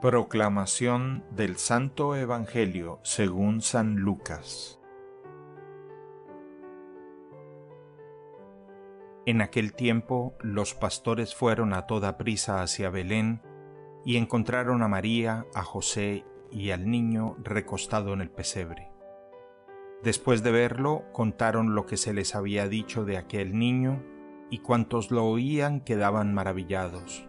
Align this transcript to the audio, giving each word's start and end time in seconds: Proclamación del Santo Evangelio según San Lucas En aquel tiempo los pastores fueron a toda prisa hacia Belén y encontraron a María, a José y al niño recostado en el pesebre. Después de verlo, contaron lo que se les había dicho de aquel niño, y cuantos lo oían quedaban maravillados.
Proclamación 0.00 1.24
del 1.32 1.56
Santo 1.56 2.14
Evangelio 2.14 3.00
según 3.02 3.62
San 3.62 3.96
Lucas 3.96 4.78
En 9.26 9.40
aquel 9.40 9.74
tiempo 9.74 10.36
los 10.40 10.74
pastores 10.74 11.34
fueron 11.34 11.72
a 11.72 11.88
toda 11.88 12.16
prisa 12.16 12.62
hacia 12.62 12.90
Belén 12.90 13.42
y 14.04 14.18
encontraron 14.18 14.84
a 14.84 14.88
María, 14.88 15.46
a 15.52 15.64
José 15.64 16.24
y 16.52 16.70
al 16.70 16.88
niño 16.88 17.36
recostado 17.42 18.12
en 18.12 18.20
el 18.20 18.30
pesebre. 18.30 18.92
Después 20.04 20.44
de 20.44 20.52
verlo, 20.52 21.06
contaron 21.12 21.74
lo 21.74 21.86
que 21.86 21.96
se 21.96 22.14
les 22.14 22.36
había 22.36 22.68
dicho 22.68 23.04
de 23.04 23.16
aquel 23.16 23.58
niño, 23.58 24.00
y 24.48 24.60
cuantos 24.60 25.10
lo 25.10 25.26
oían 25.26 25.80
quedaban 25.80 26.32
maravillados. 26.32 27.28